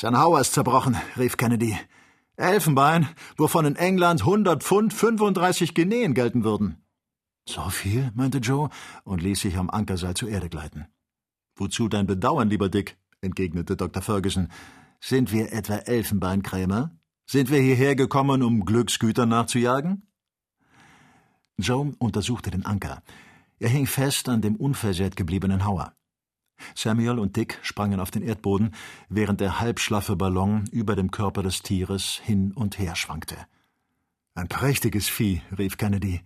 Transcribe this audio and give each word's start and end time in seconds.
Sein 0.00 0.16
Hauer 0.16 0.40
ist 0.40 0.52
zerbrochen, 0.52 0.96
rief 1.16 1.36
Kennedy. 1.36 1.76
Elfenbein, 2.36 3.08
wovon 3.36 3.64
in 3.64 3.74
England 3.74 4.20
100 4.20 4.62
Pfund 4.62 4.94
35 4.94 5.74
Guineen 5.74 6.14
gelten 6.14 6.44
würden. 6.44 6.76
So 7.48 7.68
viel, 7.68 8.12
meinte 8.14 8.38
Joe 8.38 8.68
und 9.02 9.24
ließ 9.24 9.40
sich 9.40 9.56
am 9.56 9.68
Ankerseil 9.68 10.14
zur 10.14 10.28
Erde 10.28 10.48
gleiten. 10.48 10.86
Wozu 11.56 11.88
dein 11.88 12.06
Bedauern, 12.06 12.48
lieber 12.48 12.68
Dick? 12.68 12.96
entgegnete 13.22 13.76
Dr. 13.76 14.00
Ferguson. 14.00 14.52
Sind 15.00 15.32
wir 15.32 15.52
etwa 15.52 15.78
Elfenbeinkrämer? 15.78 16.96
Sind 17.26 17.50
wir 17.50 17.58
hierher 17.58 17.96
gekommen, 17.96 18.44
um 18.44 18.64
Glücksgütern 18.64 19.30
nachzujagen? 19.30 20.06
Joe 21.56 21.92
untersuchte 21.98 22.52
den 22.52 22.64
Anker. 22.64 23.02
Er 23.58 23.70
hing 23.70 23.86
fest 23.86 24.28
an 24.28 24.42
dem 24.42 24.54
unversehrt 24.54 25.16
gebliebenen 25.16 25.64
Hauer. 25.64 25.97
Samuel 26.74 27.18
und 27.18 27.36
Dick 27.36 27.58
sprangen 27.62 28.00
auf 28.00 28.10
den 28.10 28.22
Erdboden, 28.22 28.74
während 29.08 29.40
der 29.40 29.60
halbschlaffe 29.60 30.16
Ballon 30.16 30.64
über 30.72 30.96
dem 30.96 31.10
Körper 31.10 31.42
des 31.42 31.62
Tieres 31.62 32.20
hin 32.22 32.52
und 32.52 32.78
her 32.78 32.96
schwankte. 32.96 33.36
Ein 34.34 34.48
prächtiges 34.48 35.08
Vieh, 35.08 35.42
rief 35.56 35.76
Kennedy. 35.76 36.22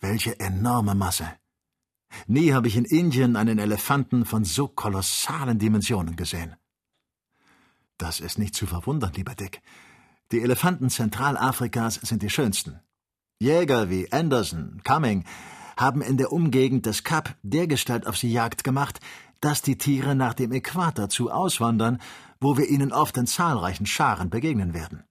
Welche 0.00 0.38
enorme 0.40 0.94
Masse. 0.94 1.28
Nie 2.26 2.52
habe 2.52 2.68
ich 2.68 2.76
in 2.76 2.84
Indien 2.84 3.36
einen 3.36 3.58
Elefanten 3.58 4.24
von 4.24 4.44
so 4.44 4.68
kolossalen 4.68 5.58
Dimensionen 5.58 6.16
gesehen. 6.16 6.56
Das 7.98 8.20
ist 8.20 8.38
nicht 8.38 8.54
zu 8.54 8.66
verwundern, 8.66 9.12
lieber 9.14 9.34
Dick. 9.34 9.62
Die 10.32 10.40
Elefanten 10.40 10.90
Zentralafrikas 10.90 11.94
sind 11.94 12.22
die 12.22 12.30
schönsten. 12.30 12.80
Jäger 13.38 13.90
wie 13.90 14.10
Anderson, 14.12 14.80
Cumming 14.82 15.24
haben 15.76 16.00
in 16.00 16.16
der 16.16 16.32
Umgegend 16.32 16.86
des 16.86 17.04
Kap 17.04 17.36
dergestalt 17.42 18.06
auf 18.06 18.16
sie 18.16 18.32
Jagd 18.32 18.64
gemacht, 18.64 18.98
dass 19.40 19.62
die 19.62 19.78
Tiere 19.78 20.14
nach 20.14 20.34
dem 20.34 20.52
Äquator 20.52 21.08
zu 21.08 21.30
auswandern, 21.30 21.98
wo 22.40 22.56
wir 22.56 22.68
ihnen 22.68 22.92
oft 22.92 23.16
in 23.16 23.26
zahlreichen 23.26 23.86
Scharen 23.86 24.30
begegnen 24.30 24.74
werden. 24.74 25.04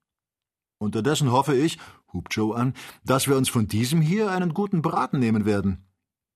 Unterdessen 0.78 1.32
hoffe 1.32 1.56
ich, 1.56 1.80
hub 2.14 2.28
Joe 2.32 2.56
an, 2.56 2.74
dass 3.04 3.28
wir 3.28 3.38
uns 3.38 3.50
von 3.50 3.68
diesem 3.68 4.02
hier 4.02 4.32
einen 4.32 4.54
guten 4.54 4.82
Braten 4.82 5.20
nehmen 5.20 5.46
werden. 5.46 5.86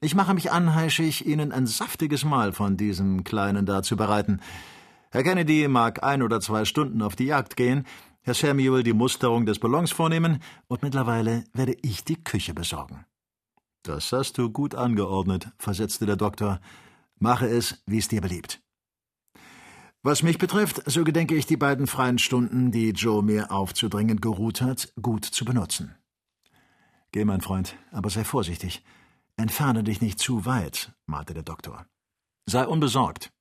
Ich 0.02 0.16
mache 0.16 0.34
mich 0.34 0.52
anheischig, 0.52 1.26
Ihnen 1.26 1.52
ein 1.52 1.68
saftiges 1.68 2.24
Mahl 2.24 2.54
von 2.54 2.78
diesem 2.78 3.26
Kleinen 3.26 3.66
da 3.66 3.84
zu 3.84 3.98
bereiten. 3.98 4.40
Herr 5.12 5.24
Kennedy 5.24 5.68
mag 5.68 6.04
ein 6.04 6.22
oder 6.22 6.40
zwei 6.40 6.64
Stunden 6.64 7.02
auf 7.02 7.18
die 7.18 7.26
Jagd 7.26 7.58
gehen, 7.58 7.86
Herr 8.22 8.34
Samuel 8.34 8.84
die 8.84 8.94
Musterung 8.94 9.46
des 9.46 9.60
Ballons 9.60 9.92
vornehmen, 9.92 10.42
und 10.68 10.84
mittlerweile 10.84 11.44
werde 11.54 11.76
ich 11.82 12.04
die 12.04 12.24
Küche 12.24 12.54
besorgen. 12.54 13.06
Das 13.84 14.12
hast 14.12 14.38
du 14.38 14.50
gut 14.50 14.76
angeordnet, 14.76 15.50
versetzte 15.58 16.06
der 16.06 16.16
Doktor. 16.16 16.60
Mache 17.20 17.48
es, 17.48 17.84
wie 17.86 17.98
es 17.98 18.08
dir 18.08 18.22
beliebt. 18.22 18.62
Was 20.02 20.24
mich 20.24 20.38
betrifft, 20.38 20.82
so 20.86 21.04
gedenke 21.04 21.36
ich 21.36 21.46
die 21.46 21.58
beiden 21.58 21.86
freien 21.86 22.20
Stunden, 22.20 22.72
die 22.72 22.92
Joe 22.92 23.22
mir 23.22 23.52
aufzudringen 23.52 24.22
geruht 24.22 24.62
hat, 24.62 24.94
gut 25.02 25.26
zu 25.26 25.44
benutzen. 25.44 25.96
Geh, 27.12 27.26
mein 27.26 27.42
Freund, 27.42 27.76
aber 27.92 28.10
sei 28.10 28.24
vorsichtig. 28.24 28.84
Entferne 29.36 29.84
dich 29.84 30.02
nicht 30.02 30.20
zu 30.20 30.46
weit, 30.46 30.94
mahnte 31.06 31.34
der 31.34 31.44
Doktor. 31.44 31.86
Sei 32.46 32.66
unbesorgt. 32.66 33.32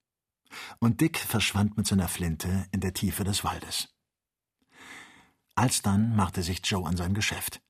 Und 0.81 1.01
Dick 1.01 1.19
verschwand 1.19 1.77
mit 1.77 1.87
seiner 1.87 2.09
Flinte 2.09 2.67
in 2.73 2.81
der 2.81 2.95
Tiefe 2.95 3.23
des 3.23 3.45
Waldes. 3.45 3.95
Alsdann 5.55 6.17
machte 6.17 6.43
sich 6.43 6.61
Joe 6.65 6.87
an 6.87 6.97
sein 6.97 7.15
Geschäft. 7.15 7.61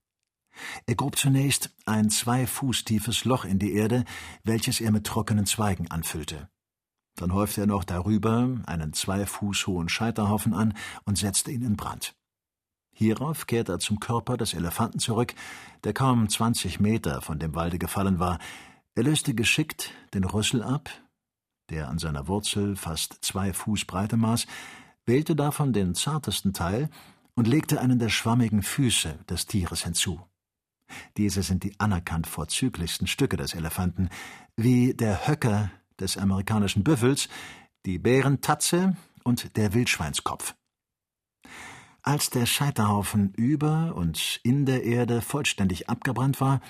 Er 0.87 0.95
grub 0.95 1.17
zunächst 1.17 1.71
ein 1.87 2.11
zwei 2.11 2.47
Fuß 2.47 2.85
tiefes 2.85 3.25
Loch 3.25 3.45
in 3.45 3.59
die 3.59 3.73
Erde, 3.75 4.05
welches 4.45 4.81
er 4.81 4.93
mit 4.93 5.07
trockenen 5.07 5.47
Zweigen 5.47 5.91
anfüllte. 5.91 6.49
Dann 7.17 7.33
häufte 7.33 7.63
er 7.63 7.67
noch 7.67 7.85
darüber 7.85 8.49
einen 8.67 8.93
zwei 8.93 9.27
Fuß 9.27 9.67
hohen 9.67 9.89
Scheiterhaufen 9.89 10.55
an 10.55 10.75
und 11.05 11.19
setzte 11.19 11.51
ihn 11.51 11.63
in 11.63 11.77
Brand. 11.77 12.15
Hierauf 12.95 13.47
kehrte 13.47 13.73
er 13.73 13.79
zum 13.79 14.01
Körper 14.01 14.37
des 14.37 14.55
Elefanten 14.55 14.99
zurück, 14.99 15.35
der 15.85 15.93
kaum 15.93 16.29
zwanzig 16.29 16.81
Meter 16.81 17.21
von 17.23 17.39
dem 17.39 17.55
Walde 17.55 17.79
gefallen 17.79 18.19
war. 18.19 18.39
Er 18.95 19.05
löste 19.05 19.35
geschickt 19.35 19.93
den 20.15 20.25
Rüssel 20.25 20.63
ab, 20.63 20.91
der 21.71 21.89
an 21.89 21.99
seiner 21.99 22.27
Wurzel 22.27 22.75
fast 22.75 23.19
zwei 23.21 23.53
Fuß 23.53 23.85
Breite 23.85 24.17
maß, 24.17 24.47
wählte 25.07 25.37
davon 25.37 25.73
den 25.73 25.95
zartesten 25.95 26.53
Teil 26.53 26.91
und 27.35 27.47
legte 27.47 27.81
einen 27.81 27.99
der 27.99 28.09
schwammigen 28.09 28.63
Füße 28.63 29.19
des 29.29 29.47
Tieres 29.47 29.85
hinzu. 29.85 30.21
Diese 31.17 31.43
sind 31.43 31.65
die 31.65 31.79
anerkannt 31.79 32.27
vorzüglichsten 32.27 33.07
Stücke 33.07 33.37
des 33.37 33.55
Elefanten, 33.55 34.09
wie 34.57 34.95
der 34.95 35.27
Höcker 35.27 35.71
des 36.01 36.17
amerikanischen 36.17 36.85
Büffels, 36.85 37.29
die 37.87 37.99
Bärentatze 37.99 38.97
und 39.25 39.57
der 39.57 39.75
Wildschweinskopf. 39.75 40.55
Als 42.03 42.31
der 42.31 42.47
Scheiterhaufen 42.47 43.35
über 43.35 43.95
und 43.95 44.41
in 44.43 44.65
der 44.65 44.85
Erde 44.85 45.21
vollständig 45.21 45.89
abgebrannt 45.89 46.41
war, 46.41 46.61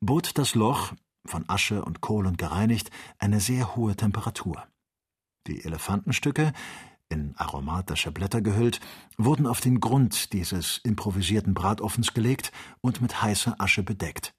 bot 0.00 0.38
das 0.38 0.54
Loch, 0.54 0.92
von 1.26 1.44
Asche 1.48 1.84
und 1.84 2.00
Kohlen 2.00 2.36
gereinigt, 2.36 2.90
eine 3.18 3.40
sehr 3.40 3.76
hohe 3.76 3.96
Temperatur. 3.96 4.66
Die 5.46 5.64
Elefantenstücke, 5.64 6.52
in 7.08 7.34
aromatische 7.36 8.12
Blätter 8.12 8.42
gehüllt, 8.42 8.80
wurden 9.16 9.46
auf 9.46 9.60
den 9.60 9.80
Grund 9.80 10.32
dieses 10.32 10.78
improvisierten 10.78 11.54
Bratofens 11.54 12.14
gelegt 12.14 12.52
und 12.80 13.00
mit 13.00 13.22
heißer 13.22 13.56
Asche 13.58 13.82
bedeckt. 13.82 14.34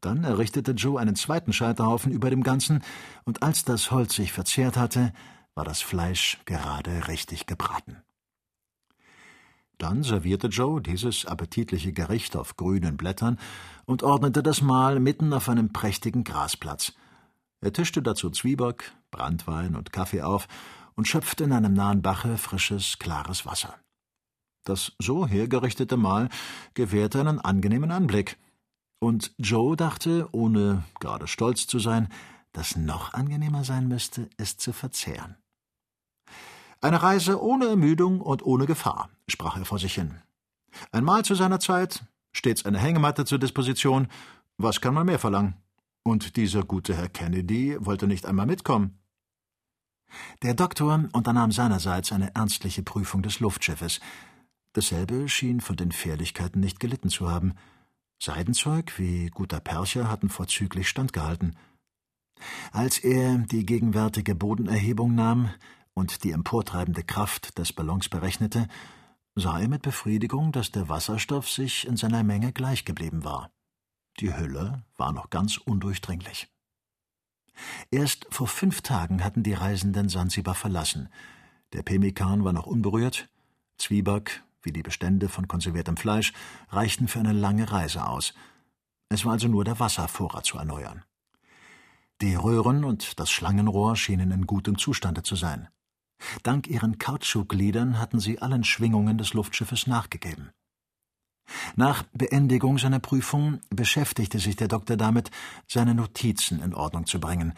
Dann 0.00 0.24
errichtete 0.24 0.72
Joe 0.72 1.00
einen 1.00 1.16
zweiten 1.16 1.52
Scheiterhaufen 1.52 2.12
über 2.12 2.30
dem 2.30 2.42
Ganzen, 2.42 2.82
und 3.24 3.42
als 3.42 3.64
das 3.64 3.90
Holz 3.90 4.14
sich 4.14 4.32
verzehrt 4.32 4.76
hatte, 4.76 5.12
war 5.54 5.64
das 5.64 5.80
Fleisch 5.80 6.40
gerade 6.44 7.08
richtig 7.08 7.46
gebraten. 7.46 8.02
Dann 9.78 10.02
servierte 10.02 10.48
Joe 10.48 10.80
dieses 10.80 11.26
appetitliche 11.26 11.92
Gericht 11.92 12.36
auf 12.36 12.56
grünen 12.56 12.96
Blättern 12.96 13.38
und 13.86 14.02
ordnete 14.02 14.42
das 14.42 14.62
Mahl 14.62 15.00
mitten 15.00 15.32
auf 15.32 15.48
einem 15.48 15.72
prächtigen 15.72 16.22
Grasplatz. 16.22 16.92
Er 17.60 17.72
tischte 17.72 18.02
dazu 18.02 18.30
Zwieback, 18.30 18.92
Brandwein 19.10 19.74
und 19.74 19.92
Kaffee 19.92 20.22
auf 20.22 20.48
und 20.96 21.08
schöpfte 21.08 21.44
in 21.44 21.52
einem 21.52 21.74
nahen 21.74 22.02
Bache 22.02 22.38
frisches, 22.38 22.98
klares 22.98 23.46
Wasser. 23.46 23.74
Das 24.64 24.92
so 24.98 25.26
hergerichtete 25.26 25.96
Mahl 25.96 26.28
gewährte 26.74 27.20
einen 27.20 27.40
angenehmen 27.40 27.90
Anblick, 27.90 28.38
und 29.00 29.34
Joe 29.36 29.76
dachte, 29.76 30.28
ohne 30.32 30.84
gerade 30.98 31.28
stolz 31.28 31.66
zu 31.66 31.78
sein, 31.78 32.08
dass 32.52 32.76
noch 32.76 33.12
angenehmer 33.12 33.62
sein 33.62 33.86
müsste, 33.86 34.30
es 34.38 34.56
zu 34.56 34.72
verzehren. 34.72 35.36
Eine 36.80 37.02
Reise 37.02 37.42
ohne 37.42 37.66
Ermüdung 37.66 38.20
und 38.22 38.42
ohne 38.44 38.64
Gefahr, 38.64 39.10
sprach 39.28 39.58
er 39.58 39.66
vor 39.66 39.78
sich 39.78 39.94
hin. 39.94 40.22
Ein 40.90 41.04
Mahl 41.04 41.24
zu 41.24 41.34
seiner 41.34 41.60
Zeit, 41.60 42.04
stets 42.32 42.64
eine 42.64 42.78
Hängematte 42.78 43.24
zur 43.24 43.38
Disposition, 43.38 44.08
was 44.56 44.80
kann 44.80 44.94
man 44.94 45.06
mehr 45.06 45.18
verlangen? 45.18 45.56
Und 46.02 46.36
dieser 46.36 46.62
gute 46.62 46.94
Herr 46.94 47.08
Kennedy 47.08 47.76
wollte 47.80 48.06
nicht 48.06 48.26
einmal 48.26 48.46
mitkommen. 48.46 48.98
Der 50.42 50.54
Doktor 50.54 51.08
unternahm 51.12 51.52
seinerseits 51.52 52.12
eine 52.12 52.34
ernstliche 52.34 52.82
Prüfung 52.82 53.22
des 53.22 53.40
Luftschiffes. 53.40 54.00
Dasselbe 54.72 55.28
schien 55.28 55.60
von 55.60 55.76
den 55.76 55.92
Fährlichkeiten 55.92 56.60
nicht 56.60 56.80
gelitten 56.80 57.08
zu 57.08 57.30
haben. 57.30 57.54
Seidenzeug 58.22 58.98
wie 58.98 59.28
guter 59.30 59.60
Percher 59.60 60.10
hatten 60.10 60.28
vorzüglich 60.28 60.88
standgehalten. 60.88 61.56
Als 62.72 62.98
er 62.98 63.38
die 63.38 63.64
gegenwärtige 63.64 64.34
Bodenerhebung 64.34 65.14
nahm 65.14 65.50
und 65.94 66.24
die 66.24 66.32
emportreibende 66.32 67.04
Kraft 67.04 67.58
des 67.58 67.72
Ballons 67.72 68.08
berechnete, 68.08 68.68
sah 69.36 69.60
er 69.60 69.68
mit 69.68 69.82
Befriedigung, 69.82 70.52
dass 70.52 70.70
der 70.70 70.88
Wasserstoff 70.88 71.48
sich 71.48 71.86
in 71.86 71.96
seiner 71.96 72.22
Menge 72.22 72.52
gleich 72.52 72.84
geblieben 72.84 73.24
war. 73.24 73.50
Die 74.20 74.36
Hülle 74.36 74.84
war 74.96 75.12
noch 75.12 75.30
ganz 75.30 75.56
undurchdringlich. 75.56 76.53
Erst 77.90 78.26
vor 78.30 78.46
fünf 78.46 78.82
Tagen 78.82 79.22
hatten 79.22 79.42
die 79.42 79.54
Reisenden 79.54 80.08
Sansibar 80.08 80.54
verlassen. 80.54 81.08
Der 81.72 81.82
Pemmikan 81.82 82.44
war 82.44 82.52
noch 82.52 82.66
unberührt, 82.66 83.28
Zwieback 83.78 84.42
wie 84.62 84.72
die 84.72 84.82
Bestände 84.82 85.28
von 85.28 85.46
konserviertem 85.46 85.96
Fleisch 85.96 86.32
reichten 86.70 87.08
für 87.08 87.20
eine 87.20 87.32
lange 87.32 87.70
Reise 87.70 88.06
aus. 88.06 88.34
Es 89.08 89.24
war 89.24 89.32
also 89.32 89.48
nur 89.48 89.64
der 89.64 89.78
Wasservorrat 89.78 90.46
zu 90.46 90.58
erneuern. 90.58 91.04
Die 92.20 92.34
Röhren 92.34 92.84
und 92.84 93.18
das 93.20 93.30
Schlangenrohr 93.30 93.96
schienen 93.96 94.30
in 94.30 94.46
gutem 94.46 94.78
Zustande 94.78 95.22
zu 95.22 95.36
sein. 95.36 95.68
Dank 96.42 96.68
ihren 96.68 96.98
Kautschukgliedern 96.98 97.98
hatten 97.98 98.20
sie 98.20 98.40
allen 98.40 98.64
Schwingungen 98.64 99.18
des 99.18 99.34
Luftschiffes 99.34 99.86
nachgegeben. 99.86 100.50
Nach 101.76 102.04
Beendigung 102.12 102.78
seiner 102.78 103.00
Prüfung 103.00 103.60
beschäftigte 103.70 104.38
sich 104.38 104.56
der 104.56 104.68
Doktor 104.68 104.96
damit, 104.96 105.30
seine 105.66 105.94
Notizen 105.94 106.62
in 106.62 106.74
Ordnung 106.74 107.06
zu 107.06 107.20
bringen. 107.20 107.54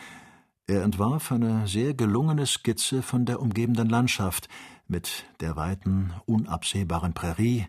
Er 0.67 0.83
entwarf 0.83 1.31
eine 1.31 1.67
sehr 1.69 1.95
gelungene 1.95 2.47
Skizze 2.47 3.03
von 3.03 3.25
der 3.25 3.41
umgebenden 3.41 3.89
Landschaft 3.89 4.49
mit 4.89 5.25
der 5.41 5.57
weiten, 5.57 6.13
unabsehbaren 6.25 7.15
Prärie, 7.15 7.67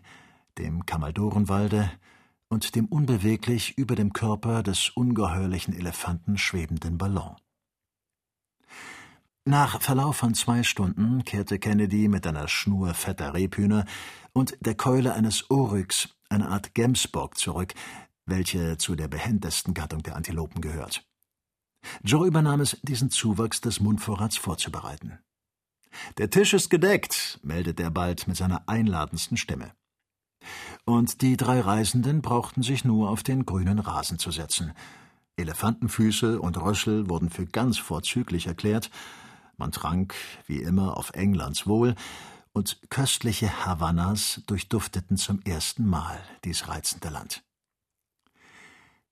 dem 0.58 0.86
Kamaldorenwalde 0.86 1.90
und 2.48 2.74
dem 2.74 2.86
unbeweglich 2.86 3.76
über 3.76 3.94
dem 3.94 4.12
Körper 4.12 4.62
des 4.62 4.90
ungeheuerlichen 4.90 5.74
Elefanten 5.74 6.38
schwebenden 6.38 6.98
Ballon. 6.98 7.36
Nach 9.48 9.80
Verlauf 9.80 10.18
von 10.18 10.34
zwei 10.34 10.62
Stunden 10.62 11.24
kehrte 11.24 11.58
Kennedy 11.58 12.08
mit 12.08 12.26
einer 12.26 12.48
Schnur 12.48 12.92
fetter 12.92 13.32
Rebhühner 13.32 13.86
und 14.34 14.58
der 14.60 14.74
Keule 14.74 15.14
eines 15.14 15.50
Oryx, 15.50 16.10
eine 16.28 16.50
Art 16.50 16.74
Gemsbock, 16.74 17.38
zurück, 17.38 17.72
welche 18.26 18.76
zu 18.76 18.94
der 18.94 19.08
behendesten 19.08 19.72
Gattung 19.72 20.02
der 20.02 20.16
Antilopen 20.16 20.60
gehört. 20.60 21.02
Joe 22.02 22.26
übernahm 22.26 22.60
es, 22.60 22.76
diesen 22.82 23.08
Zuwachs 23.08 23.62
des 23.62 23.80
Mundvorrats 23.80 24.36
vorzubereiten. 24.36 25.18
Der 26.18 26.28
Tisch 26.28 26.52
ist 26.52 26.68
gedeckt, 26.68 27.40
meldete 27.42 27.84
er 27.84 27.90
bald 27.90 28.28
mit 28.28 28.36
seiner 28.36 28.68
einladendsten 28.68 29.38
Stimme. 29.38 29.72
Und 30.84 31.22
die 31.22 31.38
drei 31.38 31.62
Reisenden 31.62 32.20
brauchten 32.20 32.62
sich 32.62 32.84
nur 32.84 33.08
auf 33.08 33.22
den 33.22 33.46
grünen 33.46 33.78
Rasen 33.78 34.18
zu 34.18 34.30
setzen. 34.30 34.74
Elefantenfüße 35.38 36.38
und 36.38 36.60
Rössel 36.60 37.08
wurden 37.08 37.30
für 37.30 37.46
ganz 37.46 37.78
vorzüglich 37.78 38.46
erklärt, 38.46 38.90
man 39.58 39.72
trank, 39.72 40.14
wie 40.46 40.62
immer, 40.62 40.96
auf 40.96 41.10
Englands 41.10 41.66
Wohl, 41.66 41.94
und 42.52 42.80
köstliche 42.90 43.66
Havannas 43.66 44.42
durchdufteten 44.46 45.16
zum 45.16 45.40
ersten 45.42 45.86
Mal 45.86 46.18
dies 46.44 46.68
reizende 46.68 47.08
Land. 47.08 47.44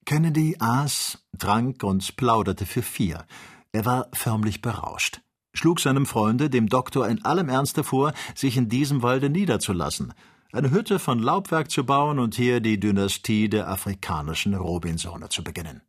Kennedy 0.05 0.57
aß, 0.59 1.19
trank 1.39 1.83
und 1.83 2.17
plauderte 2.17 2.65
für 2.65 2.83
vier. 2.83 3.27
Er 3.73 3.85
war 3.85 4.09
förmlich 4.13 4.63
berauscht, 4.63 5.21
schlug 5.53 5.81
seinem 5.81 6.07
Freunde, 6.07 6.49
dem 6.49 6.69
Doktor, 6.69 7.09
in 7.09 7.25
allem 7.25 7.49
Ernste 7.49 7.85
vor, 7.85 8.13
sich 8.35 8.57
in 8.57 8.69
diesem 8.69 9.03
Walde 9.03 9.31
niederzulassen, 9.31 10.15
eine 10.53 10.71
Hütte 10.71 10.99
von 10.99 11.19
Laubwerk 11.19 11.71
zu 11.71 11.85
bauen 11.85 12.19
und 12.19 12.35
hier 12.37 12.61
die 12.61 12.81
Dynastie 12.81 13.49
der 13.49 13.69
afrikanischen 13.69 14.55
Robinsone 14.55 15.29
zu 15.29 15.43
beginnen. 15.43 15.83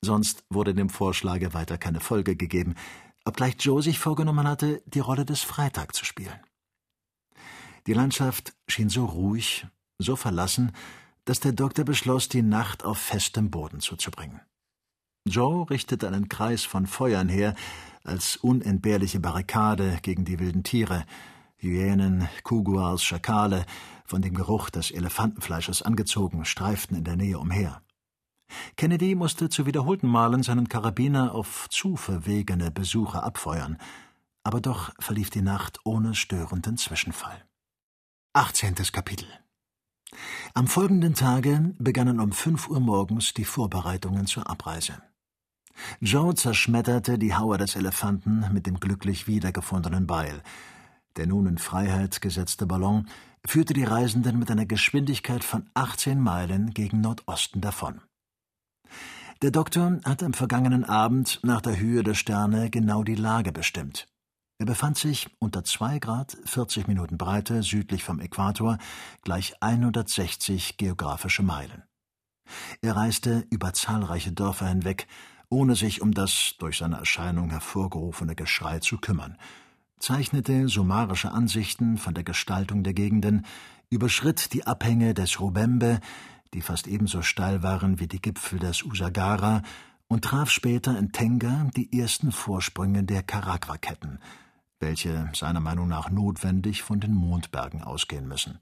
Sonst 0.00 0.44
wurde 0.50 0.74
dem 0.74 0.90
Vorschlage 0.90 1.54
weiter 1.54 1.78
keine 1.78 2.00
Folge 2.00 2.36
gegeben, 2.36 2.74
obgleich 3.28 3.56
Joe 3.60 3.82
sich 3.82 3.98
vorgenommen 3.98 4.48
hatte, 4.48 4.82
die 4.86 5.00
Rolle 5.00 5.24
des 5.24 5.42
Freitag 5.42 5.94
zu 5.94 6.04
spielen. 6.04 6.40
Die 7.86 7.92
Landschaft 7.92 8.54
schien 8.66 8.88
so 8.88 9.04
ruhig, 9.04 9.66
so 9.98 10.16
verlassen, 10.16 10.72
dass 11.24 11.40
der 11.40 11.52
Doktor 11.52 11.84
beschloss, 11.84 12.28
die 12.28 12.42
Nacht 12.42 12.84
auf 12.84 12.98
festem 12.98 13.50
Boden 13.50 13.80
zuzubringen. 13.80 14.40
Joe 15.26 15.68
richtete 15.68 16.08
einen 16.08 16.28
Kreis 16.28 16.64
von 16.64 16.86
Feuern 16.86 17.28
her, 17.28 17.54
als 18.02 18.36
unentbehrliche 18.36 19.20
Barrikade 19.20 19.98
gegen 20.02 20.24
die 20.24 20.38
wilden 20.38 20.64
Tiere, 20.64 21.04
Hyänen, 21.58 22.28
Kuguars, 22.44 23.02
Schakale, 23.02 23.66
von 24.06 24.22
dem 24.22 24.32
Geruch 24.32 24.70
des 24.70 24.90
Elefantenfleisches 24.90 25.82
angezogen, 25.82 26.46
streiften 26.46 26.96
in 26.96 27.04
der 27.04 27.16
Nähe 27.16 27.38
umher. 27.38 27.82
Kennedy 28.76 29.14
musste 29.14 29.48
zu 29.48 29.66
wiederholten 29.66 30.08
Malen 30.08 30.42
seinen 30.42 30.68
Karabiner 30.68 31.34
auf 31.34 31.68
zu 31.70 31.96
verwegene 31.96 32.70
Besucher 32.70 33.24
abfeuern, 33.24 33.78
aber 34.42 34.60
doch 34.60 34.92
verlief 34.98 35.30
die 35.30 35.42
Nacht 35.42 35.80
ohne 35.84 36.14
störenden 36.14 36.76
Zwischenfall. 36.76 37.44
18. 38.34 38.74
Kapitel 38.92 39.26
am 40.54 40.66
folgenden 40.66 41.14
Tage 41.14 41.74
begannen 41.78 42.20
um 42.20 42.32
fünf 42.32 42.68
Uhr 42.68 42.80
morgens 42.80 43.34
die 43.34 43.44
Vorbereitungen 43.44 44.26
zur 44.26 44.48
Abreise. 44.48 44.94
Joe 46.00 46.34
zerschmetterte 46.34 47.18
die 47.18 47.34
Hauer 47.34 47.58
des 47.58 47.76
Elefanten 47.76 48.44
mit 48.52 48.66
dem 48.66 48.80
glücklich 48.80 49.26
wiedergefundenen 49.26 50.06
Beil. 50.06 50.42
Der 51.16 51.26
nun 51.26 51.46
in 51.46 51.58
Freiheit 51.58 52.20
gesetzte 52.20 52.66
Ballon 52.66 53.08
führte 53.44 53.74
die 53.74 53.84
Reisenden 53.84 54.38
mit 54.38 54.50
einer 54.50 54.66
Geschwindigkeit 54.66 55.44
von 55.44 55.68
18 55.74 56.20
Meilen 56.20 56.72
gegen 56.72 57.00
Nordosten 57.00 57.60
davon. 57.60 58.00
Der 59.40 59.52
Doktor 59.52 60.00
hatte 60.04 60.26
am 60.26 60.32
vergangenen 60.34 60.84
Abend 60.84 61.38
nach 61.44 61.60
der 61.60 61.78
Höhe 61.78 62.02
der 62.02 62.14
Sterne 62.14 62.70
genau 62.70 63.04
die 63.04 63.14
Lage 63.14 63.52
bestimmt. 63.52 64.08
Er 64.58 64.66
befand 64.66 64.98
sich 64.98 65.28
unter 65.38 65.62
2 65.62 66.00
Grad 66.00 66.36
40 66.44 66.88
Minuten 66.88 67.18
Breite 67.18 67.62
südlich 67.62 68.02
vom 68.02 68.18
Äquator, 68.18 68.78
gleich 69.22 69.54
160 69.60 70.76
geografische 70.76 71.44
Meilen. 71.44 71.84
Er 72.82 72.96
reiste 72.96 73.46
über 73.50 73.72
zahlreiche 73.72 74.32
Dörfer 74.32 74.66
hinweg, 74.66 75.06
ohne 75.50 75.76
sich 75.76 76.02
um 76.02 76.12
das 76.12 76.56
durch 76.58 76.78
seine 76.78 76.96
Erscheinung 76.96 77.50
hervorgerufene 77.50 78.34
Geschrei 78.34 78.80
zu 78.80 78.98
kümmern, 78.98 79.38
zeichnete 80.00 80.66
summarische 80.66 81.30
Ansichten 81.30 81.96
von 81.96 82.14
der 82.14 82.24
Gestaltung 82.24 82.82
der 82.82 82.92
Gegenden, 82.92 83.46
überschritt 83.88 84.52
die 84.52 84.66
Abhänge 84.66 85.14
des 85.14 85.38
Rubembe, 85.38 86.00
die 86.54 86.62
fast 86.62 86.86
ebenso 86.86 87.22
steil 87.22 87.62
waren 87.62 88.00
wie 88.00 88.08
die 88.08 88.20
Gipfel 88.20 88.58
des 88.58 88.82
Usagara, 88.82 89.62
und 90.10 90.24
traf 90.24 90.50
später 90.50 90.98
in 90.98 91.12
Tenga 91.12 91.68
die 91.76 92.00
ersten 92.00 92.32
Vorsprünge 92.32 93.04
der 93.04 93.22
Karagwa-Ketten– 93.22 94.18
welche 94.80 95.30
seiner 95.34 95.60
Meinung 95.60 95.88
nach 95.88 96.10
notwendig 96.10 96.82
von 96.82 97.00
den 97.00 97.14
Mondbergen 97.14 97.82
ausgehen 97.82 98.28
müssen. 98.28 98.58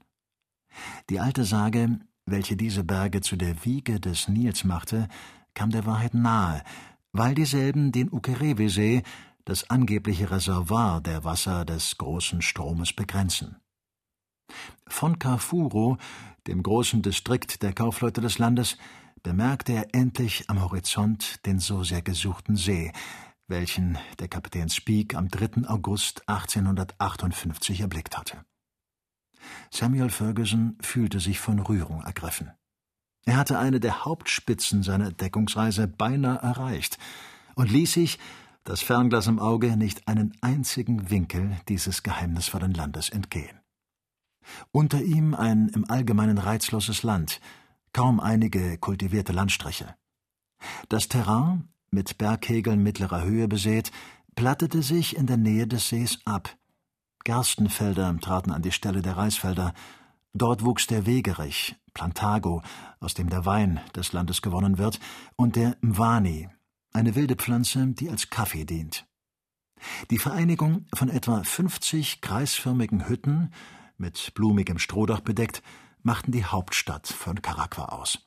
Die 1.09 1.19
alte 1.19 1.43
Sage, 1.43 1.99
welche 2.25 2.55
diese 2.55 2.83
Berge 2.83 3.21
zu 3.21 3.35
der 3.35 3.65
Wiege 3.65 3.99
des 3.99 4.27
Nils 4.27 4.63
machte, 4.63 5.07
kam 5.53 5.69
der 5.69 5.85
Wahrheit 5.85 6.13
nahe, 6.13 6.63
weil 7.11 7.35
dieselben 7.35 7.91
den 7.91 8.11
Ukerewe-See, 8.11 9.03
das 9.45 9.69
angebliche 9.69 10.29
Reservoir 10.29 11.01
der 11.01 11.23
Wasser 11.23 11.63
des 11.65 11.97
großen 11.97 12.41
Stromes, 12.41 12.93
begrenzen. 12.93 13.55
Von 14.87 15.19
Kafuro, 15.19 15.97
dem 16.47 16.63
großen 16.63 17.01
Distrikt 17.01 17.61
der 17.61 17.73
Kaufleute 17.73 18.21
des 18.21 18.37
Landes, 18.37 18.77
bemerkte 19.23 19.73
er 19.73 19.93
endlich 19.93 20.49
am 20.49 20.61
Horizont 20.61 21.45
den 21.45 21.59
so 21.59 21.83
sehr 21.83 22.01
gesuchten 22.01 22.55
See, 22.55 22.91
welchen 23.47 23.97
der 24.19 24.27
Kapitän 24.27 24.69
Speke 24.69 25.17
am 25.17 25.29
3. 25.29 25.67
August 25.67 26.27
1858 26.27 27.81
erblickt 27.81 28.17
hatte. 28.17 28.43
Samuel 29.71 30.09
Ferguson 30.09 30.77
fühlte 30.81 31.19
sich 31.19 31.39
von 31.39 31.59
Rührung 31.59 32.01
ergriffen. 32.01 32.51
Er 33.25 33.37
hatte 33.37 33.59
eine 33.59 33.79
der 33.79 34.05
Hauptspitzen 34.05 34.83
seiner 34.83 35.07
Entdeckungsreise 35.07 35.87
beinahe 35.87 36.37
erreicht 36.37 36.97
und 37.55 37.71
ließ 37.71 37.93
sich, 37.93 38.19
das 38.63 38.81
Fernglas 38.81 39.27
im 39.27 39.39
Auge, 39.39 39.77
nicht 39.77 40.07
einen 40.07 40.35
einzigen 40.41 41.09
Winkel 41.09 41.57
dieses 41.69 42.03
geheimnisvollen 42.03 42.73
Landes 42.73 43.09
entgehen. 43.09 43.59
Unter 44.71 45.01
ihm 45.01 45.33
ein 45.33 45.69
im 45.69 45.89
Allgemeinen 45.89 46.37
reizloses 46.37 47.03
Land, 47.03 47.39
kaum 47.93 48.19
einige 48.19 48.77
kultivierte 48.77 49.33
Landstriche. 49.33 49.95
Das 50.89 51.07
Terrain 51.07 51.69
mit 51.91 52.17
Bergkegeln 52.17 52.83
mittlerer 52.83 53.23
Höhe 53.23 53.47
besät, 53.47 53.91
plattete 54.35 54.83
sich 54.83 55.15
in 55.15 55.25
der 55.25 55.37
Nähe 55.37 55.67
des 55.67 55.89
Sees 55.89 56.19
ab. 56.25 56.55
Gerstenfelder 57.23 58.15
traten 58.19 58.51
an 58.51 58.61
die 58.61 58.71
Stelle 58.71 59.01
der 59.01 59.17
Reisfelder. 59.17 59.73
Dort 60.33 60.63
wuchs 60.63 60.87
der 60.87 61.05
Wegerich, 61.05 61.75
Plantago, 61.93 62.61
aus 62.99 63.13
dem 63.13 63.29
der 63.29 63.45
Wein 63.45 63.79
des 63.95 64.13
Landes 64.13 64.41
gewonnen 64.41 64.77
wird, 64.77 64.99
und 65.35 65.55
der 65.55 65.75
Mwani, 65.81 66.49
eine 66.93 67.15
wilde 67.15 67.35
Pflanze, 67.35 67.87
die 67.87 68.09
als 68.09 68.29
Kaffee 68.29 68.65
dient. 68.65 69.05
Die 70.09 70.17
Vereinigung 70.17 70.85
von 70.93 71.09
etwa 71.09 71.43
50 71.43 72.21
kreisförmigen 72.21 73.07
Hütten, 73.07 73.51
mit 73.97 74.33
blumigem 74.33 74.79
Strohdach 74.79 75.21
bedeckt, 75.21 75.61
machten 76.03 76.31
die 76.31 76.45
Hauptstadt 76.45 77.07
von 77.07 77.41
Karagwa 77.41 77.85
aus. 77.85 78.19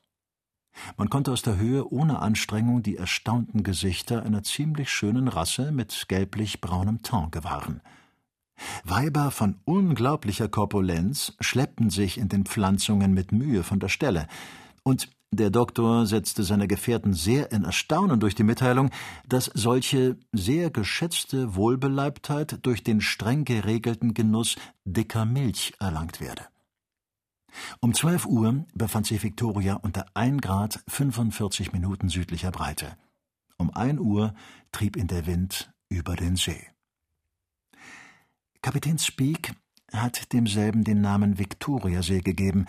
Man 0.96 1.10
konnte 1.10 1.32
aus 1.32 1.42
der 1.42 1.56
Höhe 1.56 1.90
ohne 1.90 2.20
Anstrengung 2.20 2.82
die 2.82 2.96
erstaunten 2.96 3.62
Gesichter 3.62 4.22
einer 4.22 4.42
ziemlich 4.42 4.90
schönen 4.90 5.28
Rasse 5.28 5.72
mit 5.72 6.06
gelblich-braunem 6.08 7.02
Ton 7.02 7.30
gewahren. 7.30 7.80
Weiber 8.84 9.30
von 9.30 9.58
unglaublicher 9.64 10.48
Korpulenz 10.48 11.34
schleppten 11.40 11.90
sich 11.90 12.18
in 12.18 12.28
den 12.28 12.44
Pflanzungen 12.44 13.14
mit 13.14 13.32
Mühe 13.32 13.62
von 13.62 13.80
der 13.80 13.88
Stelle, 13.88 14.26
und 14.82 15.10
der 15.32 15.50
Doktor 15.50 16.06
setzte 16.06 16.42
seine 16.42 16.66
Gefährten 16.66 17.14
sehr 17.14 17.52
in 17.52 17.64
Erstaunen 17.64 18.18
durch 18.18 18.34
die 18.34 18.42
Mitteilung, 18.42 18.90
dass 19.28 19.50
solche 19.54 20.16
sehr 20.32 20.70
geschätzte 20.70 21.54
Wohlbeleibtheit 21.54 22.58
durch 22.62 22.82
den 22.82 23.00
streng 23.00 23.44
geregelten 23.44 24.14
Genuss 24.14 24.56
dicker 24.84 25.24
Milch 25.24 25.72
erlangt 25.78 26.20
werde. 26.20 26.46
Um 27.80 27.94
12 27.94 28.26
Uhr 28.26 28.64
befand 28.74 29.06
sich 29.06 29.22
Victoria 29.22 29.74
unter 29.74 30.06
1 30.14 30.40
Grad 30.40 30.82
45 30.88 31.72
Minuten 31.72 32.08
südlicher 32.08 32.50
Breite. 32.50 32.96
Um 33.56 33.70
1 33.70 34.00
Uhr 34.00 34.34
trieb 34.72 34.96
ihn 34.96 35.06
der 35.06 35.26
Wind 35.26 35.72
über 35.88 36.16
den 36.16 36.36
See. 36.36 36.66
Kapitän 38.62 38.98
Speke 38.98 39.54
hat 39.92 40.32
demselben 40.32 40.84
den 40.84 41.00
Namen 41.00 41.38
Viktoriasee 41.38 42.20
gegeben. 42.20 42.66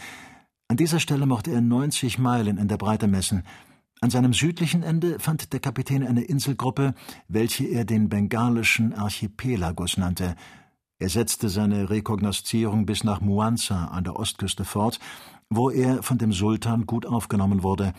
An 0.71 0.77
dieser 0.77 1.01
Stelle 1.01 1.25
mochte 1.25 1.51
er 1.51 1.59
90 1.59 2.17
Meilen 2.17 2.57
in 2.57 2.69
der 2.69 2.77
Breite 2.77 3.07
messen. 3.07 3.43
An 3.99 4.09
seinem 4.09 4.31
südlichen 4.31 4.83
Ende 4.83 5.19
fand 5.19 5.51
der 5.51 5.59
Kapitän 5.59 6.07
eine 6.07 6.23
Inselgruppe, 6.23 6.93
welche 7.27 7.65
er 7.65 7.83
den 7.83 8.07
bengalischen 8.07 8.93
Archipelagus 8.93 9.97
nannte– 9.97 10.35
er 11.01 11.09
setzte 11.09 11.49
seine 11.49 11.89
Rekognoszierung 11.89 12.85
bis 12.85 13.03
nach 13.03 13.21
Muanza 13.21 13.85
an 13.85 14.03
der 14.03 14.17
Ostküste 14.17 14.65
fort, 14.65 14.99
wo 15.49 15.71
er 15.71 16.03
von 16.03 16.19
dem 16.19 16.31
Sultan 16.31 16.85
gut 16.85 17.07
aufgenommen 17.07 17.63
wurde. 17.63 17.93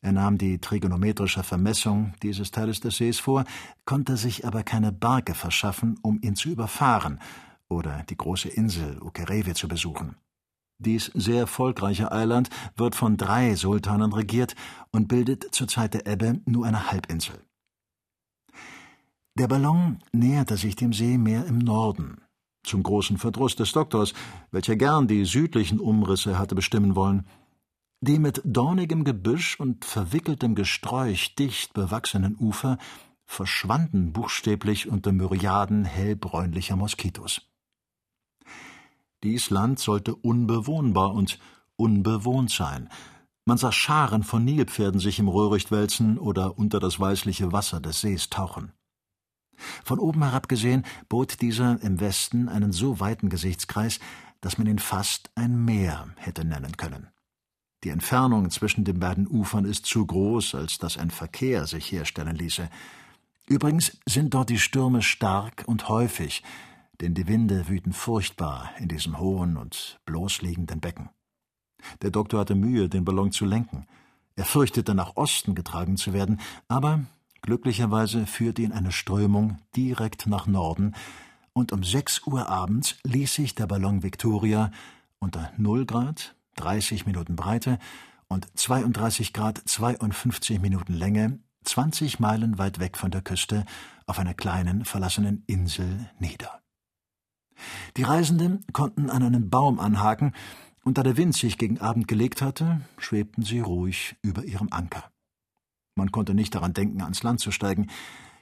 Er 0.00 0.12
nahm 0.12 0.38
die 0.38 0.60
trigonometrische 0.60 1.42
Vermessung 1.42 2.14
dieses 2.22 2.52
Teiles 2.52 2.78
des 2.78 2.98
Sees 2.98 3.18
vor, 3.18 3.44
konnte 3.84 4.16
sich 4.16 4.46
aber 4.46 4.62
keine 4.62 4.92
Barke 4.92 5.34
verschaffen, 5.34 5.98
um 6.02 6.20
ihn 6.22 6.36
zu 6.36 6.48
überfahren 6.48 7.18
oder 7.68 8.04
die 8.08 8.16
große 8.16 8.48
Insel 8.48 9.02
Ukerewe 9.02 9.54
zu 9.54 9.66
besuchen. 9.66 10.14
Dies 10.78 11.10
sehr 11.14 11.40
erfolgreiche 11.40 12.12
Eiland 12.12 12.50
wird 12.76 12.94
von 12.94 13.16
drei 13.16 13.54
Sultanen 13.54 14.12
regiert 14.12 14.54
und 14.90 15.08
bildet 15.08 15.54
zur 15.54 15.68
Zeit 15.68 15.94
der 15.94 16.06
Ebbe 16.06 16.40
nur 16.44 16.66
eine 16.66 16.90
Halbinsel. 16.90 17.42
Der 19.38 19.48
Ballon 19.48 19.98
näherte 20.12 20.56
sich 20.56 20.76
dem 20.76 20.92
See 20.92 21.18
mehr 21.18 21.46
im 21.46 21.58
Norden, 21.58 22.22
zum 22.62 22.82
großen 22.82 23.18
Verdruss 23.18 23.56
des 23.56 23.72
Doktors, 23.72 24.14
welcher 24.50 24.76
gern 24.76 25.08
die 25.08 25.24
südlichen 25.24 25.80
Umrisse 25.80 26.38
hatte 26.38 26.54
bestimmen 26.54 26.94
wollen. 26.94 27.26
Die 28.00 28.18
mit 28.18 28.42
dornigem 28.44 29.04
Gebüsch 29.04 29.58
und 29.58 29.84
verwickeltem 29.84 30.54
Gesträuch 30.54 31.34
dicht 31.34 31.72
bewachsenen 31.72 32.36
Ufer 32.38 32.78
verschwanden 33.24 34.12
buchstäblich 34.12 34.88
unter 34.88 35.12
Myriaden 35.12 35.84
hellbräunlicher 35.84 36.76
Moskitos. 36.76 37.42
Dies 39.26 39.50
Land 39.50 39.80
sollte 39.80 40.14
unbewohnbar 40.14 41.12
und 41.12 41.40
unbewohnt 41.74 42.48
sein. 42.48 42.88
Man 43.44 43.58
sah 43.58 43.72
Scharen 43.72 44.22
von 44.22 44.44
Nilpferden 44.44 45.00
sich 45.00 45.18
im 45.18 45.26
Röhricht 45.26 45.72
wälzen 45.72 46.16
oder 46.16 46.56
unter 46.60 46.78
das 46.78 47.00
weißliche 47.00 47.50
Wasser 47.50 47.80
des 47.80 48.00
Sees 48.00 48.30
tauchen. 48.30 48.70
Von 49.84 49.98
oben 49.98 50.22
herab 50.22 50.48
gesehen 50.48 50.84
bot 51.08 51.42
dieser 51.42 51.82
im 51.82 51.98
Westen 51.98 52.48
einen 52.48 52.70
so 52.70 53.00
weiten 53.00 53.28
Gesichtskreis, 53.28 53.98
dass 54.42 54.58
man 54.58 54.68
ihn 54.68 54.78
fast 54.78 55.28
ein 55.34 55.64
Meer 55.64 56.06
hätte 56.18 56.44
nennen 56.44 56.76
können. 56.76 57.08
Die 57.82 57.90
Entfernung 57.90 58.48
zwischen 58.50 58.84
den 58.84 59.00
beiden 59.00 59.26
Ufern 59.26 59.64
ist 59.64 59.86
zu 59.86 60.06
groß, 60.06 60.54
als 60.54 60.78
dass 60.78 60.98
ein 60.98 61.10
Verkehr 61.10 61.66
sich 61.66 61.90
herstellen 61.90 62.36
ließe. 62.36 62.70
Übrigens 63.48 63.98
sind 64.06 64.34
dort 64.34 64.50
die 64.50 64.60
Stürme 64.60 65.02
stark 65.02 65.64
und 65.66 65.88
häufig, 65.88 66.44
denn 67.00 67.14
die 67.14 67.26
Winde 67.26 67.68
wüten 67.68 67.92
furchtbar 67.92 68.70
in 68.78 68.88
diesem 68.88 69.18
hohen 69.18 69.56
und 69.56 70.00
bloßliegenden 70.06 70.80
Becken. 70.80 71.10
Der 72.02 72.10
Doktor 72.10 72.40
hatte 72.40 72.54
Mühe, 72.54 72.88
den 72.88 73.04
Ballon 73.04 73.32
zu 73.32 73.44
lenken. 73.44 73.86
Er 74.34 74.44
fürchtete, 74.44 74.94
nach 74.94 75.16
Osten 75.16 75.54
getragen 75.54 75.96
zu 75.96 76.12
werden, 76.12 76.40
aber 76.68 77.04
glücklicherweise 77.42 78.26
führte 78.26 78.62
ihn 78.62 78.72
eine 78.72 78.92
Strömung 78.92 79.58
direkt 79.74 80.26
nach 80.26 80.46
Norden, 80.46 80.94
und 81.52 81.72
um 81.72 81.82
sechs 81.82 82.26
Uhr 82.26 82.50
abends 82.50 82.96
ließ 83.04 83.34
sich 83.34 83.54
der 83.54 83.66
Ballon 83.66 84.02
Victoria 84.02 84.70
unter 85.18 85.52
null 85.56 85.86
Grad, 85.86 86.36
30 86.56 87.06
Minuten 87.06 87.34
Breite 87.34 87.78
und 88.28 88.46
32 88.58 89.32
Grad 89.32 89.62
52 89.64 90.60
Minuten 90.60 90.92
Länge 90.92 91.38
20 91.64 92.20
Meilen 92.20 92.58
weit 92.58 92.78
weg 92.78 92.98
von 92.98 93.10
der 93.10 93.22
Küste 93.22 93.64
auf 94.06 94.18
einer 94.18 94.34
kleinen 94.34 94.84
verlassenen 94.84 95.44
Insel 95.46 96.10
nieder. 96.18 96.60
Die 97.96 98.02
Reisenden 98.02 98.64
konnten 98.72 99.10
an 99.10 99.22
einen 99.22 99.50
Baum 99.50 99.78
anhaken, 99.78 100.32
und 100.84 100.98
da 100.98 101.02
der 101.02 101.16
Wind 101.16 101.34
sich 101.34 101.58
gegen 101.58 101.80
Abend 101.80 102.06
gelegt 102.06 102.42
hatte, 102.42 102.80
schwebten 102.98 103.42
sie 103.42 103.58
ruhig 103.58 104.14
über 104.22 104.44
ihrem 104.44 104.68
Anker. 104.70 105.10
Man 105.96 106.12
konnte 106.12 106.32
nicht 106.32 106.54
daran 106.54 106.74
denken, 106.74 107.02
ans 107.02 107.24
Land 107.24 107.40
zu 107.40 107.50
steigen. 107.50 107.88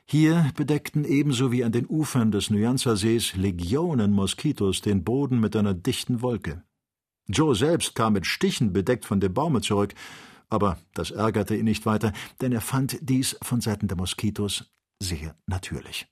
Hier 0.05 0.51
bedeckten 0.55 1.07
ebenso 1.07 1.53
wie 1.53 1.65
an 1.65 1.73
den 1.73 1.87
Ufern 1.89 2.31
des 2.31 2.51
Nyanza-Sees 2.51 3.37
Legionen 3.37 4.13
Moskitos 4.13 4.83
den 4.83 5.05
Boden 5.05 5.41
mit 5.41 5.57
einer 5.57 5.73
dichten 5.73 6.21
Wolke. 6.21 6.63
Joe 7.27 7.55
selbst 7.55 7.95
kam 7.95 8.13
mit 8.13 8.27
Stichen 8.27 8.75
bedeckt 8.75 9.07
von 9.07 9.21
dem 9.21 9.33
Baume 9.33 9.63
zurück, 9.63 9.95
aber 10.51 10.77
das 10.93 11.11
ärgerte 11.11 11.57
ihn 11.57 11.65
nicht 11.65 11.87
weiter, 11.87 12.13
denn 12.43 12.53
er 12.53 12.61
fand 12.61 12.99
dies 13.01 13.39
von 13.41 13.63
Seiten 13.63 13.89
der 13.89 13.97
Moskitos 13.97 14.71
sehr 15.01 15.35
natürlich. 15.47 16.07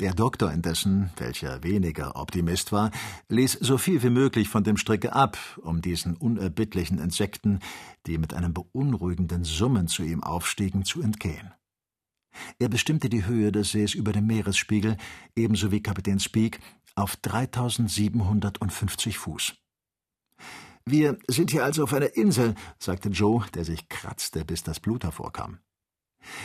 Der 0.00 0.14
Doktor 0.14 0.52
indessen, 0.52 1.10
welcher 1.16 1.62
weniger 1.62 2.16
Optimist 2.16 2.72
war, 2.72 2.90
ließ 3.28 3.58
so 3.60 3.78
viel 3.78 4.02
wie 4.02 4.10
möglich 4.10 4.48
von 4.48 4.64
dem 4.64 4.76
Stricke 4.76 5.14
ab, 5.14 5.38
um 5.62 5.80
diesen 5.80 6.16
unerbittlichen 6.16 6.98
Insekten, 6.98 7.60
die 8.06 8.18
mit 8.18 8.34
einem 8.34 8.54
beunruhigenden 8.54 9.44
Summen 9.44 9.88
zu 9.88 10.02
ihm 10.02 10.22
aufstiegen, 10.22 10.84
zu 10.84 11.02
entgehen. 11.02 11.52
Er 12.58 12.68
bestimmte 12.68 13.08
die 13.08 13.26
Höhe 13.26 13.52
des 13.52 13.72
Sees 13.72 13.94
über 13.94 14.12
dem 14.12 14.26
Meeresspiegel, 14.26 14.96
ebenso 15.36 15.70
wie 15.70 15.82
Kapitän 15.82 16.20
Speak, 16.20 16.60
auf 16.94 17.16
3750 17.16 19.18
Fuß. 19.18 19.54
Wir 20.84 21.18
sind 21.28 21.50
hier 21.50 21.64
also 21.64 21.84
auf 21.84 21.92
einer 21.92 22.16
Insel, 22.16 22.54
sagte 22.78 23.10
Joe, 23.10 23.44
der 23.54 23.64
sich 23.64 23.88
kratzte, 23.88 24.44
bis 24.44 24.62
das 24.62 24.80
Blut 24.80 25.04
hervorkam. 25.04 25.58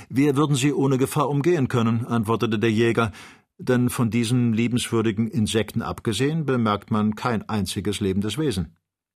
Wir 0.10 0.36
würden 0.36 0.56
sie 0.56 0.74
ohne 0.74 0.98
Gefahr 0.98 1.30
umgehen 1.30 1.68
können, 1.68 2.06
antwortete 2.06 2.60
der 2.60 2.72
Jäger, 2.72 3.12
denn 3.58 3.90
von 3.90 4.10
diesen 4.10 4.54
liebenswürdigen 4.54 5.28
Insekten 5.28 5.82
abgesehen 5.82 6.46
bemerkt 6.46 6.92
man 6.92 7.16
kein 7.16 7.48
einziges 7.50 8.00
lebendes 8.00 8.38
Wesen. 8.38 8.76